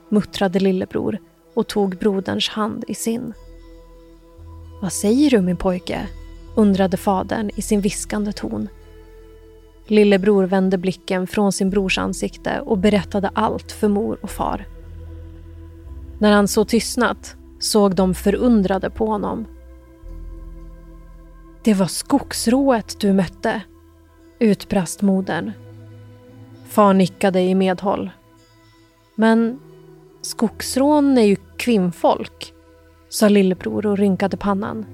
[0.10, 1.18] muttrade lillebror
[1.54, 3.34] och tog broderns hand i sin.
[4.82, 6.08] Vad säger du min pojke?
[6.56, 8.70] undrade fadern i sin viskande ton.
[9.88, 14.66] Lillebror vände blicken från sin brors ansikte och berättade allt för mor och far.
[16.20, 19.46] När han så tystnat såg de förundrade på honom.
[21.64, 23.62] Det var skogsrået du mötte,
[24.40, 25.52] utbrast modern.
[26.68, 28.10] Far nickade i medhåll.
[29.16, 29.60] Men
[30.22, 32.54] skogsrån är ju kvinnfolk,
[33.10, 34.86] sa lillebror och rynkade pannan.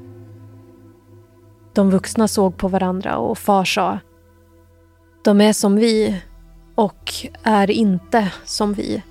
[1.74, 4.00] De vuxna såg på varandra och far sa
[5.24, 6.22] De är som vi
[6.76, 7.12] och
[7.44, 9.04] är inte som vi.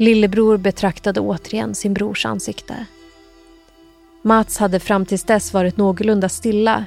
[0.00, 2.86] Lillebror betraktade återigen sin brors ansikte.
[4.22, 6.84] Mats hade fram tills dess varit någorlunda stilla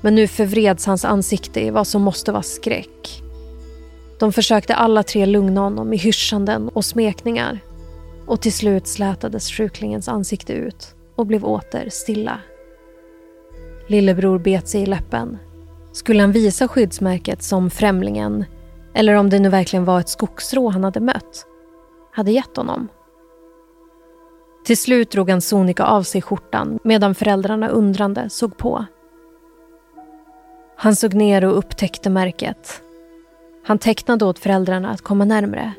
[0.00, 3.22] men nu förvreds hans ansikte i vad som måste vara skräck.
[4.18, 7.58] De försökte alla tre lugna honom i hyschanden och smekningar
[8.26, 12.38] och till slut slätades sjuklingens ansikte ut och blev åter stilla.
[13.88, 15.38] Lillebror bet sig i läppen.
[15.92, 18.44] Skulle han visa skyddsmärket som främlingen
[18.94, 21.46] eller om det nu verkligen var ett skogsrå han hade mött,
[22.12, 22.88] hade gett honom?
[24.64, 28.84] Till slut drog han sonika av sig skjortan medan föräldrarna undrande såg på.
[30.76, 32.82] Han såg ner och upptäckte märket.
[33.64, 35.72] Han tecknade åt föräldrarna att komma närmre.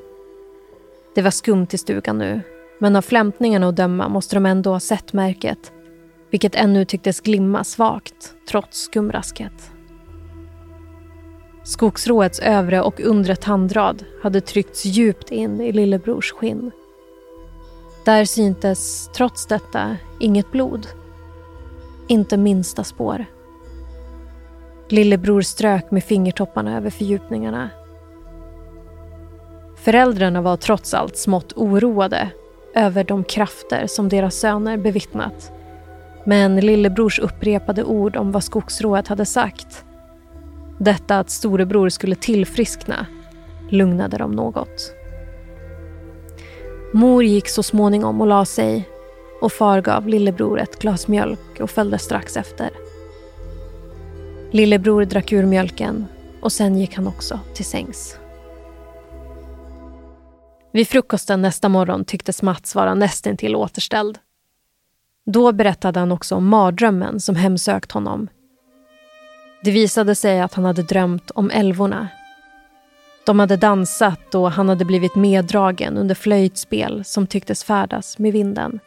[1.15, 2.41] Det var skumt i stugan nu,
[2.79, 5.71] men av flämtningarna att döma måste de ändå ha sett märket
[6.33, 9.72] vilket ännu tycktes glimma svagt trots skumrasket.
[11.63, 16.71] Skogsråets övre och undre tandrad hade tryckts djupt in i lillebrors skinn.
[18.06, 20.88] Där syntes, trots detta, inget blod.
[22.08, 23.26] Inte minsta spår.
[24.89, 27.69] Lillebror strök med fingertopparna över fördjupningarna.
[29.76, 32.30] Föräldrarna var trots allt smått oroade
[32.76, 35.52] över de krafter som deras söner bevittnat.
[36.26, 39.86] Men lillebrors upprepade ord om vad skogsrået hade sagt,
[40.83, 43.05] detta att storebror skulle tillfriskna,
[43.69, 44.93] lugnade dem något.
[46.93, 48.89] Mor gick så småningom och la sig
[49.41, 52.69] och far gav lillebror ett glas mjölk och följde strax efter.
[54.51, 56.05] Lillebror drack ur mjölken
[56.41, 58.17] och sen gick han också till sängs.
[60.71, 64.17] Vid frukosten nästa morgon tycktes Mats vara nästintill återställd.
[65.25, 68.29] Då berättade han också om mardrömmen som hemsökt honom.
[69.63, 72.08] Det visade sig att han hade drömt om älvorna.
[73.26, 78.80] De hade dansat och han hade blivit meddragen under flöjtspel som tycktes färdas med vinden.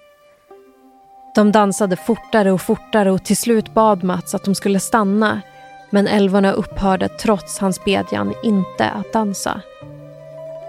[1.34, 5.40] De dansade fortare och fortare och till slut bad Mats att de skulle stanna
[5.90, 9.60] men älvorna upphörde trots hans bedjan inte att dansa.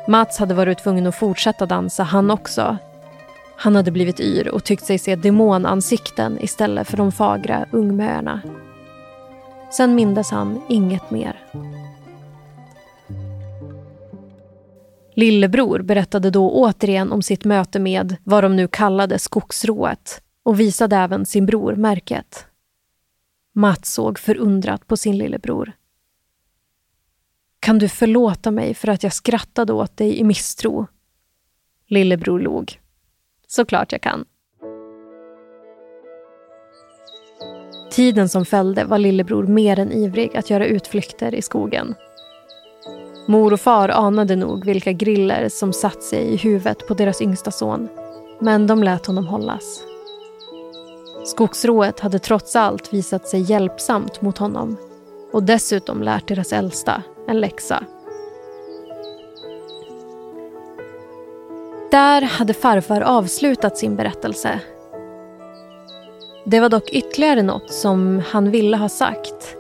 [0.08, 2.78] Mats hade varit tvungen att fortsätta dansa han också.
[3.58, 8.42] Han hade blivit yr och tyckt sig se demonansikten istället för de fagra ungmöarna.
[9.72, 11.44] Sen mindes han inget mer.
[15.14, 20.96] Lillebror berättade då återigen om sitt möte med vad de nu kallade skogsrået och visade
[20.96, 22.46] även sin bror märket.
[23.54, 25.74] Mats såg förundrat på sin lillebror.
[27.60, 30.88] Kan du förlåta mig för att jag skrattade åt dig i misstro?
[31.88, 32.80] Lillebror log.
[33.48, 34.26] Såklart jag kan.
[37.98, 41.96] Tiden som följde var lillebror mer än ivrig att göra utflykter i skogen.
[43.28, 47.52] Mor och far anade nog vilka griller som satt sig i huvudet på deras yngsta
[47.52, 47.88] son.
[48.40, 49.84] Men de lät honom hållas.
[51.26, 54.78] Skogsrået hade trots allt visat sig hjälpsamt mot honom
[55.34, 57.84] och dessutom lärt deras äldsta en läxa.
[61.92, 64.60] Där hade farfar avslutat sin berättelse.
[66.50, 69.56] Det var dock ytterligare något som han ville ha sagt.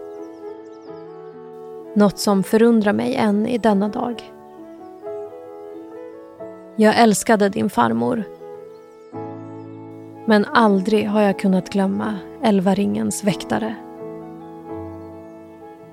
[1.94, 4.34] Något som förundrar mig än i denna dag.
[6.76, 8.24] Jag älskade din farmor.
[10.26, 13.76] Men aldrig har jag kunnat glömma Elvaringens väktare.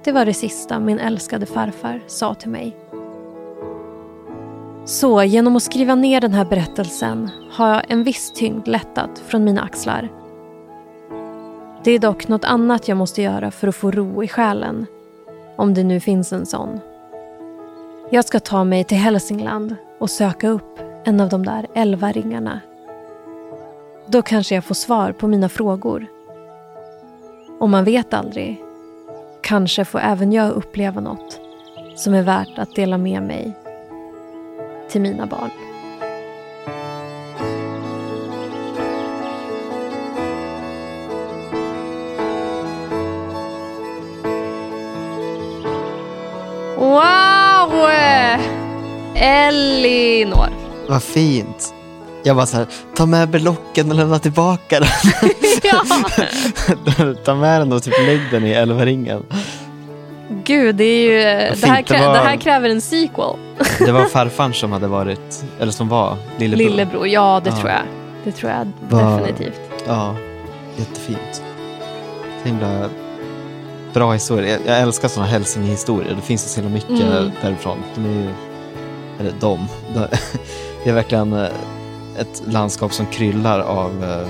[0.04, 2.76] Det var det sista min älskade farfar sa till mig.
[4.84, 9.44] Så genom att skriva ner den här berättelsen har jag en viss tyngd lättat från
[9.44, 10.23] mina axlar.
[11.84, 14.86] Det är dock något annat jag måste göra för att få ro i själen.
[15.56, 16.80] Om det nu finns en sån.
[18.10, 22.60] Jag ska ta mig till Hälsingland och söka upp en av de där elva ringarna.
[24.06, 26.06] Då kanske jag får svar på mina frågor.
[27.60, 28.62] Och man vet aldrig.
[29.42, 31.40] Kanske får även jag uppleva något
[31.94, 33.52] som är värt att dela med mig
[34.88, 35.50] till mina barn.
[49.14, 50.48] Elinor.
[50.88, 51.74] Vad fint.
[52.22, 54.88] Jag bara så här, ta med berlocken och lämna tillbaka den.
[57.24, 59.22] ta med den och typ lägg den i älvaringen.
[60.44, 61.18] Gud, det, är ju,
[61.60, 62.12] det, här det var.
[62.12, 63.36] det här kräver en sequel.
[63.78, 66.64] Det var farfar som hade varit, eller som var lillebror.
[66.68, 67.56] Lillebror, ja det Ja.
[67.56, 67.80] tror jag.
[68.24, 69.60] Det tror jag Vad- definitivt.
[69.86, 70.14] Ja,
[70.76, 71.42] jättefint.
[72.42, 72.88] Så himla
[73.92, 74.50] bra historia.
[74.52, 76.14] Jag, jag älskar sådana hälsingehistorier.
[76.14, 77.30] Det finns så himla mycket Mm.
[77.42, 77.78] därifrån.
[77.94, 78.28] De är ju,
[79.20, 80.06] eller de, de
[80.84, 81.48] det är verkligen eh,
[82.18, 84.28] ett landskap som kryllar av eh,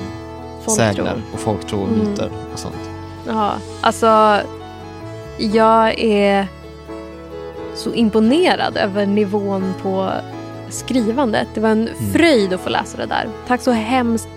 [0.72, 1.99] sägner och folktro och Mm.
[2.11, 2.91] myter och sånt.
[3.26, 4.39] Ja, alltså
[5.39, 6.47] jag är
[7.74, 10.11] så imponerad över nivån på
[10.68, 11.49] skrivandet.
[11.55, 12.12] Det var en Mm.
[12.12, 13.28] fröjd att få läsa det där.
[13.47, 14.28] Tack så hemskt,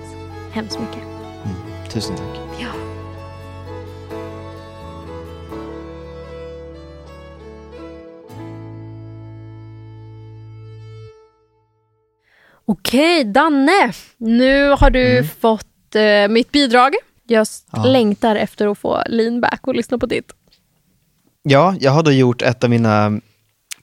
[0.51, 1.03] hemskt mycket.
[1.43, 1.55] Mm.
[1.89, 2.46] Tusen tack.
[12.87, 13.93] Okej, Danne.
[14.17, 15.29] Nu har du Mm.
[15.41, 16.93] fått eh, mitt bidrag.
[17.27, 17.83] Jag Ja.
[17.85, 20.31] längtar efter att få lean back och lyssna på ditt.
[21.43, 23.21] Ja, jag har då gjort ett av mina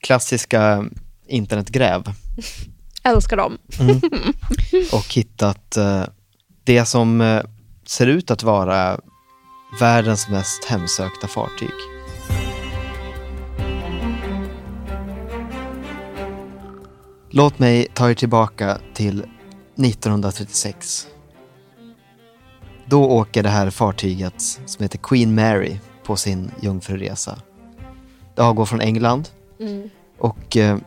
[0.01, 0.85] klassiska
[1.27, 2.03] internetgräv
[3.03, 3.57] Älskar dem.
[4.91, 6.03] och hittat eh,
[6.63, 7.41] det som eh,
[7.87, 8.99] ser ut att vara
[9.79, 11.69] världens mest hemsökta fartyg.
[17.37, 21.07] Låt mig ta er tillbaka till 1936.
[22.85, 27.37] Då åker det här fartyget som heter Queen Mary på sin jungfruresa.
[28.35, 29.29] Det avgår från England
[30.17, 30.77] och eh,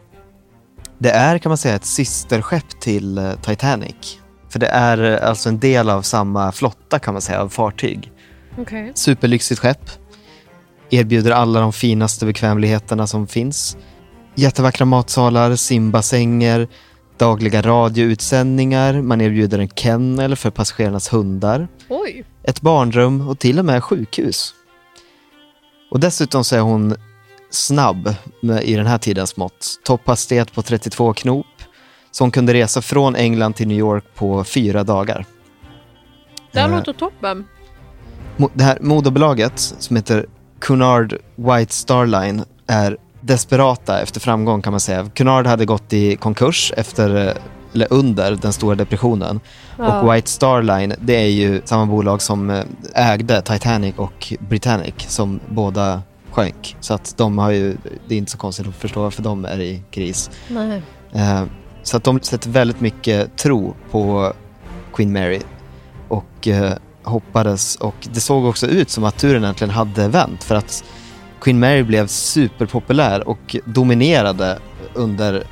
[0.98, 4.18] det är kan man säga ett systerskepp till eh, Titanic.
[4.48, 8.12] För det är eh, alltså en del av samma flotta kan man säga av fartyg.
[8.58, 8.92] Okej.
[8.94, 9.90] Superlyxigt skepp.
[10.90, 13.76] Erbjuder alla de finaste bekvämligheterna som finns.
[14.38, 16.68] Jättevackra matsalar, simbassänger,
[17.16, 19.02] dagliga radioutsändningar.
[19.02, 21.68] Man erbjuder en kennel för passagerarnas hundar.
[21.88, 22.24] Oj.
[22.42, 24.54] Ett barnrum och till och med sjukhus.
[25.90, 26.94] Och dessutom så är hon
[27.50, 29.80] snabb med, i den här tidens mått.
[29.84, 31.46] Topphastighet på 32 knop.
[32.10, 35.26] Så hon kunde resa från England till New York på fyra dagar.
[36.52, 37.44] Det här Eh, låter toppen.
[38.54, 40.26] Det här moderbolaget som heter
[40.60, 45.10] Cunard White Star Line är desperata efter framgång kan man säga.
[45.14, 47.34] Cunard hade gått i konkurs efter,
[47.74, 49.40] eller under den stora depressionen.
[49.78, 50.00] Ja.
[50.00, 52.64] Och White Star Line, det är ju samma bolag som eh,
[52.94, 56.76] ägde Titanic och Britannic som båda sjönk.
[56.80, 57.76] Så att de har ju,
[58.08, 60.30] det är inte så konstigt att förstå varför de är i kris.
[60.48, 60.82] Nej.
[61.12, 61.42] Eh,
[61.82, 64.32] Så att de sätter väldigt mycket tro på
[64.94, 65.40] Queen Mary
[66.08, 70.54] och eh, hoppades och det såg också ut som att turen äntligen hade vänt för
[70.54, 70.84] att
[71.40, 74.58] Queen Mary blev superpopulär och dominerade
[74.94, 75.44] under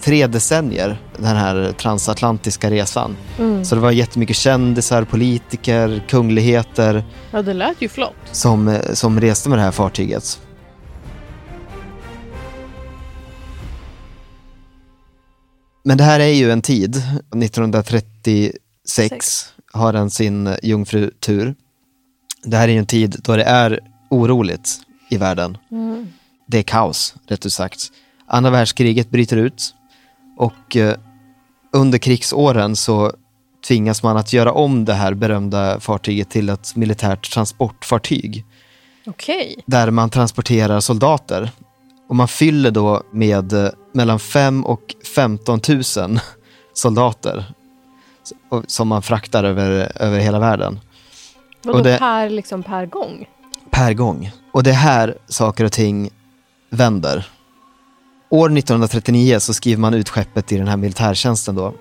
[0.00, 3.16] tre decennier den här transatlantiska resan.
[3.38, 3.64] Mm.
[3.64, 8.14] Så det var jättemycket kändisar, politiker, kungligheter Ja, det lät ju flott.
[8.32, 10.40] som, som reste med det här fartyget.
[15.84, 18.56] Men det här är ju en tid, 1936
[18.88, 19.44] Sex.
[19.72, 21.54] har den sin jungfrutur.
[22.44, 25.58] Det här är ju en tid då det är oroligt i världen.
[26.46, 27.80] Det är kaos, rätt ut sagt.
[28.26, 29.74] Andra världskriget bryter ut
[30.36, 30.96] och eh,
[31.72, 33.12] under krigsåren så
[33.68, 38.44] tvingas man att göra om det här berömda fartyget till ett militärt transportfartyg
[39.06, 39.62] Okej.
[39.66, 41.50] där man transporterar soldater.
[42.08, 45.82] Och man fyller då med eh, mellan 5 och 15 000
[46.72, 47.44] soldater
[48.66, 50.80] som man fraktar över, över hela världen
[51.62, 53.28] Vadå Och det- per, liksom, per gång?
[53.76, 54.30] Per gång.
[54.52, 56.10] Och det är här saker och ting
[56.70, 57.28] vänder.
[58.30, 61.74] År 1939 så skriver man ut skeppet i den här militärtjänsten då.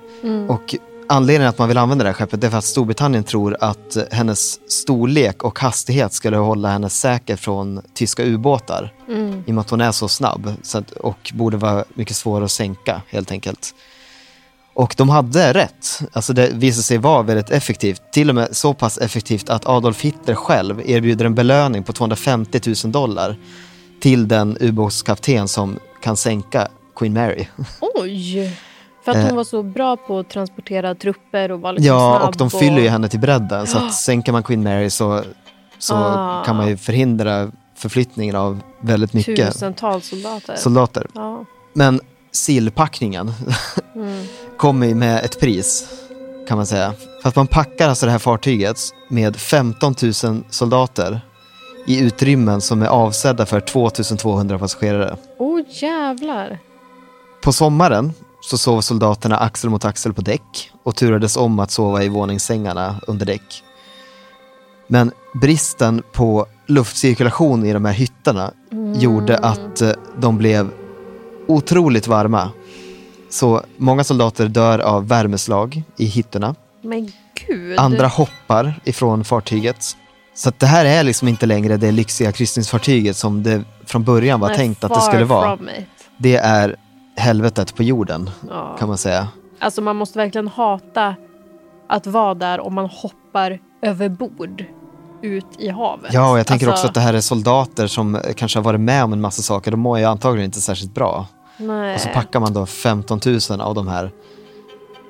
[0.48, 0.76] Och
[1.10, 4.72] anledningen att man vill använda det här skeppet är för att Storbritannien tror att hennes
[4.72, 8.94] storlek och hastighet skulle hålla henne säker från tyska ubåtar.
[9.46, 12.46] I och med att hon är så snabb så att, och borde vara mycket svårare
[12.46, 13.76] att sänka helt enkelt.
[14.76, 16.00] Och de hade rätt.
[16.14, 18.02] Alltså det visade sig vara väldigt effektivt.
[18.12, 22.62] Till och med så pass effektivt att Adolf Hitler själv erbjuder en belöning på 250
[22.84, 23.36] 000 dollar
[24.02, 27.48] till den ubåtskapten som kan sänka Queen Mary.
[27.82, 28.58] Oj!
[29.06, 29.36] För att hon Eh.
[29.36, 32.80] var så bra på att transportera trupper och var liksom Ja, snabb och de fyller
[32.82, 33.68] ju henne till bredden.
[33.68, 35.24] Så att sänker man Queen Mary så,
[35.80, 36.44] så Ah.
[36.46, 40.56] kan man ju förhindra förflyttningen av väldigt mycket Tusentals soldater.
[40.56, 41.08] soldater.
[41.14, 41.46] Ja.
[41.74, 42.00] Men
[42.32, 43.32] sillpackningen
[43.96, 44.24] Mm.
[44.58, 45.88] Kommer ju med ett pris,
[46.48, 46.94] kan man säga.
[47.22, 48.78] För att man packar alltså det här fartyget
[49.10, 51.22] med 15 000 soldater
[51.88, 55.18] i utrymmen som är avsedda för 2200 passagerare.
[55.38, 56.60] Oh jävlar.
[57.44, 62.04] På sommaren så sov soldaterna axel mot axel på däck och turades om att sova
[62.04, 63.64] i våningssängarna under däck.
[64.88, 68.52] Men bristen på luftcirkulation i de här hytterna
[68.96, 70.70] gjorde att eh, de blev
[71.48, 72.52] otroligt varma.
[73.36, 76.56] Så många soldater dör av värmeslag i hytterna.
[76.82, 77.12] Men
[77.48, 77.80] gud.
[77.80, 79.98] Andra hoppar ifrån fartyget.
[80.36, 84.48] Så det här är liksom inte längre det lyxiga kryssningsfartyget som det från början var
[84.48, 85.58] Nej, tänkt att det skulle vara.
[86.18, 86.76] Det är
[87.18, 88.76] helvetet på jorden, Ja.
[88.80, 89.28] kan man säga.
[89.60, 91.16] Alltså man måste verkligen hata
[91.90, 94.66] att vara där om man hoppar över bord
[95.22, 96.14] ut i havet.
[96.14, 98.80] Ja, och jag tänker alltså, också att det här är soldater som kanske har varit
[98.82, 99.72] med om en massa saker.
[99.72, 101.26] De mår ju antagligen inte särskilt bra.
[101.58, 101.96] Nej.
[101.96, 104.12] Och så packar man då 15 000 av de här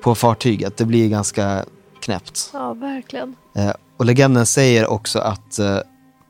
[0.02, 0.76] på fartyget.
[0.76, 1.64] Det blir ganska
[2.00, 2.50] knäppt.
[2.52, 3.36] Ja, verkligen.
[3.54, 5.78] Eh, och legenden säger också att eh,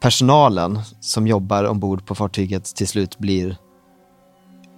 [0.00, 3.56] personalen som jobbar ombord på fartyget till slut blir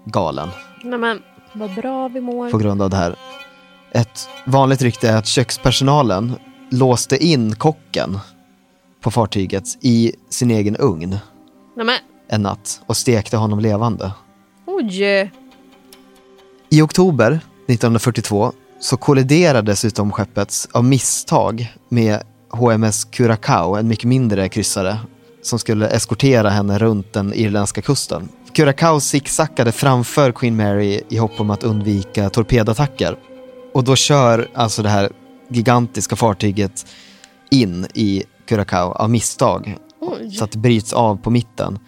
[0.05, 0.49] galen
[0.85, 1.23] Nej men,
[1.53, 2.51] vad bra vi mår.
[2.51, 3.17] på grund av det här.
[3.93, 6.33] Ett vanligt rykte är att kökspersonalen
[6.71, 8.19] låste in kocken
[9.01, 11.19] på fartyget i sin egen ugn
[11.77, 11.97] Nej men,
[12.29, 14.13] en natt och stekte honom levande.
[14.79, 15.31] Oj.
[16.71, 17.31] I oktober
[17.67, 24.99] 1942 så kolliderade dessutom skeppet av misstag med HMS Curacao, en mycket mindre kryssare
[25.43, 28.29] som skulle eskortera henne runt den irländska kusten.
[28.53, 33.17] Curacao zigzackade framför Queen Mary i hopp om att undvika torpedattacker.
[33.75, 35.11] Och då kör alltså det här
[35.49, 36.87] gigantiska fartyget
[37.51, 39.77] in i Curacao av misstag.
[40.01, 40.31] Oj.
[40.31, 41.79] Så att det bryts av på mitten.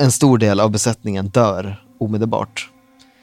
[0.00, 2.70] En stor del av besättningen dör omedelbart.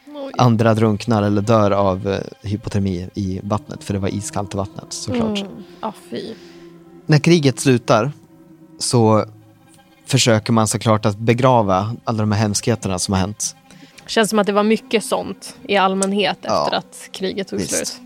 [0.08, 0.32] Oj.
[0.38, 2.20] Andra drunknar eller dör av eh,
[2.50, 5.40] hypotermi i vattnet, för det var iskallt i vattnet såklart.
[5.40, 5.94] Mm.
[6.10, 6.34] Fy.
[7.06, 8.12] När kriget slutar
[8.80, 9.26] så
[10.06, 13.56] försöker man såklart att begrava alla de här hemskheterna som har hänt.
[14.08, 17.76] Känns som att det var mycket sånt i allmänhet efter Ja, att kriget tog visst.
[17.76, 18.02] slut.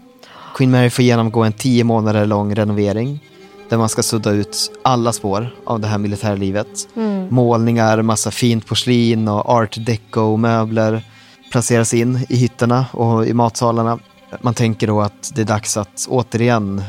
[0.56, 3.20] Queen Mary får genomgå en tio månader lång renovering
[3.70, 6.88] där man ska sudda ut alla spår av det här militärlivet.
[7.30, 11.04] Målningar, massa fint porslin och art deco-möbler
[11.52, 14.00] placeras in i hytterna och i matsalarna.
[14.42, 16.84] Man tänker då att det är dags att återigen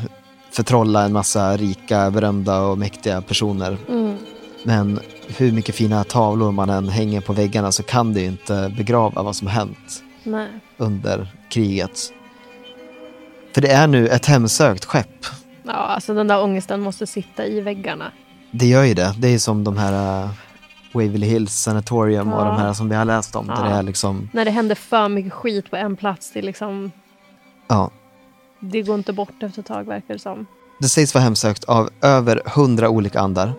[0.51, 3.77] förtrolla en massa rika, berömda och mäktiga personer.
[4.63, 4.99] Men
[5.37, 9.23] hur mycket fina tavlor man än hänger på väggarna så kan det ju inte begrava
[9.23, 10.47] vad som hänt Nej.
[10.77, 12.13] under kriget.
[13.53, 15.25] För det är nu ett hemsökt skepp.
[15.63, 18.11] Ja, alltså den där ångesten måste sitta i väggarna.
[18.51, 19.13] Det gör ju det.
[19.17, 20.29] Det är som de här uh,
[20.93, 22.45] Waverly Hills Sanatorium och Ja.
[22.45, 23.47] de här som vi har läst om.
[23.47, 23.63] Där Ja.
[23.63, 26.91] det är liksom, När det händer för mycket skit på en plats, det, är liksom,
[27.67, 27.91] ja.
[28.59, 30.45] det går inte bort efter ett tag verkar det som.
[30.79, 33.53] Det sägs vara hemsökt av över hundra olika andar.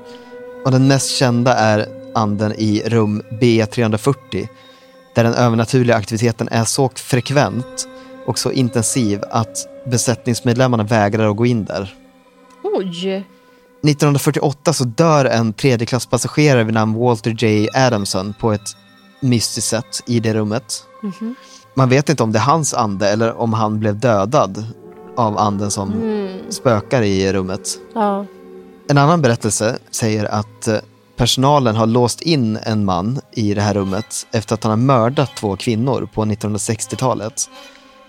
[0.64, 4.48] Och den mest kända är anden i rum B340.
[5.14, 7.88] Där den övernaturliga aktiviteten är så frekvent
[8.26, 11.94] och så intensiv att besättningsmedlemmarna vägrar att gå in där.
[12.62, 13.24] Oj!
[13.84, 17.68] 1948 så dör en tredjeklasspassagerare vid namn Walter J.
[17.74, 18.76] Adamson på ett
[19.20, 20.84] mystiskt sätt i det rummet.
[21.74, 24.64] Man vet inte om det är hans ande eller om han blev dödad
[25.16, 25.92] av anden som
[26.48, 27.78] spökar i rummet.
[27.94, 28.26] Ja.
[28.88, 30.76] En annan berättelse säger att eh,
[31.16, 35.36] personalen har låst in en man i det här rummet efter att han har mördat
[35.36, 37.50] två kvinnor på 1960-talet.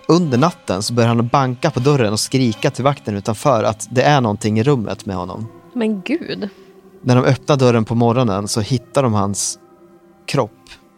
[0.07, 4.01] Under natten så börjar han banka på dörren och skrika till vakten utanför att det
[4.01, 5.47] är någonting i rummet med honom.
[5.73, 6.49] Men gud.
[7.01, 9.59] När de öppnar dörren på morgonen så hittar de hans
[10.25, 10.51] kropp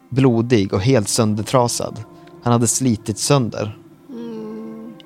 [0.09, 2.03] blodig och helt söndertrasad.
[2.43, 3.77] Han hade slitit sönder.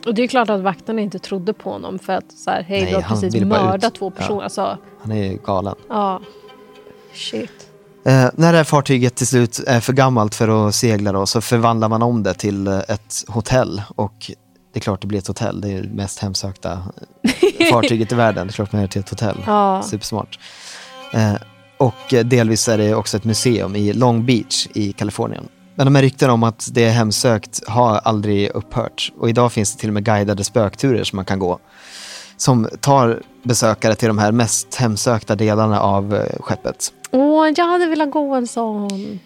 [0.05, 2.81] Och det är klart att vakterna inte trodde på honom för att så här, hej
[2.81, 4.39] Nej, du har precis mördat två personer.
[4.39, 4.43] Ja.
[4.43, 5.75] Alltså, Han är galen.
[5.89, 6.21] ja.
[7.13, 7.68] Shit.
[8.09, 11.41] Eh, när det här fartyget till slut är för gammalt för att segla då, så
[11.41, 13.81] förvandlar man om det till eh, ett hotell.
[13.95, 14.31] Och
[14.73, 15.61] det är klart det blir ett hotell.
[15.61, 16.83] Det är det mest hemsökta
[17.59, 18.47] eh, fartyget i världen.
[18.47, 19.37] Det är klart man gör det till ett hotell.
[19.45, 19.83] Ja.
[19.83, 20.39] Supersmart.
[21.13, 21.33] Eh,
[21.77, 25.47] och eh, delvis är det också ett museum i Long Beach i Kalifornien.
[25.75, 29.11] Men de här rykten om att det är hemsökt har aldrig upphört.
[29.19, 31.59] Och idag finns det till och med guidade spökturer som man kan gå.
[32.37, 36.93] Som tar besökare till de här mest hemsökta delarna av eh, skeppet.
[37.11, 39.19] Åh, jag hade velat gå en sån.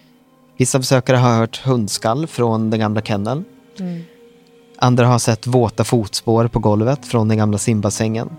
[0.56, 3.44] Vissa besökare har hört hundskall från den gamla kenneln.
[4.78, 8.30] Andra har sett våta fotspår på golvet från den gamla simbassängen.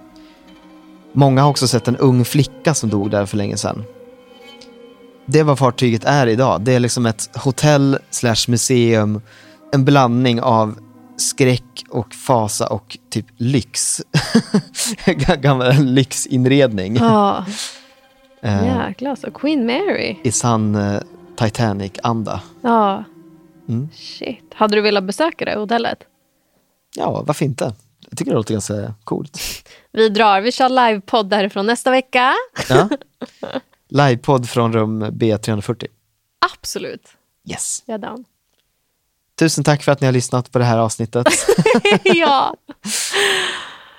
[1.14, 3.84] Många har också sett en ung flicka som dog där för länge sedan.
[5.26, 6.62] Det är vad fartyget är idag.
[6.62, 9.22] Det är liksom ett hotell slash museum.
[9.72, 10.80] En blandning av
[11.18, 14.02] skräck och fasa och typ lyx.
[15.42, 16.96] Gammal lyxinredning.
[16.96, 17.46] Ja,
[18.46, 19.32] Eh, jäklar alltså.
[19.32, 20.18] Queen Mary.
[20.24, 21.02] I sann eh,
[21.38, 22.42] Titanic-anda.
[22.62, 23.04] Ja.
[23.70, 23.90] Mm.
[23.94, 24.54] Shit.
[24.54, 26.00] Hade du velat besöka det hotellet?
[26.96, 27.74] Ja, varför inte?
[28.10, 29.38] Jag tycker det låter ganska coolt.
[29.92, 32.34] Vi drar, vi kör livepodd därifrån nästa vecka.
[32.70, 32.90] Ja.
[33.90, 35.86] Livepodd från rum B340.
[36.54, 37.08] Absolut,
[37.50, 37.84] Yes.
[37.86, 38.26] jag är down.
[39.40, 41.28] Tusen tack för att ni har lyssnat på det här avsnittet.
[42.04, 42.56] ja.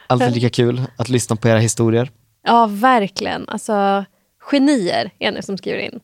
[0.06, 2.10] Alltid lika kul att lyssna på era historier.
[2.42, 3.48] ja, verkligen.
[3.48, 4.04] Alltså,
[4.50, 6.00] genier är ni som skriver in.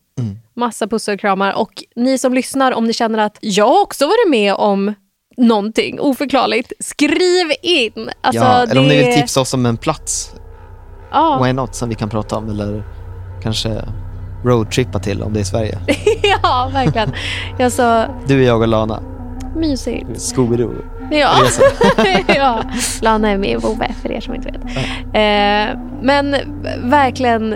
[0.55, 1.53] Massa pussar och kramar.
[1.53, 4.93] Och ni som lyssnar, om ni känner att jag också varit med om
[5.37, 8.09] någonting oförklarligt, skriv in.
[8.21, 10.33] Alltså, ja, eller om ni det- vill tipsa oss om en plats,
[11.11, 11.39] Ja.
[11.43, 12.49] why not, som vi kan prata om.
[12.49, 12.83] Eller
[13.43, 13.81] kanske
[14.45, 15.79] roadtrippa till om det är Sverige.
[16.23, 17.71] ja, verkligen.
[17.71, 19.03] Sa, Du, jag och Lana.
[19.55, 20.05] mysigt.
[20.09, 20.75] Scooby-Doo.
[21.11, 21.35] Ja.
[22.27, 22.63] Ja.
[23.01, 24.63] Lana är med i Vove, för er som inte vet.
[25.13, 26.35] Eh, men
[26.83, 27.55] verkligen,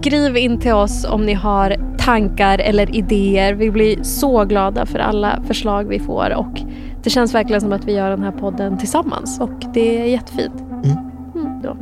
[0.00, 3.54] skriv in till oss om ni har tankar eller idéer.
[3.54, 6.34] Vi blir så glada för alla förslag vi får.
[6.34, 6.60] Och
[7.02, 9.40] det känns verkligen som att vi gör den här podden tillsammans.
[9.40, 10.60] Och det är jättefint.
[10.84, 11.76] Mm, då.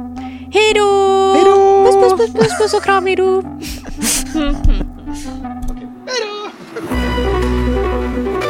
[0.52, 1.32] Hej då!
[1.34, 1.84] Hej då!
[1.84, 3.06] Puss, puss, puss, puss, puss och kram.
[3.06, 3.42] Hej då!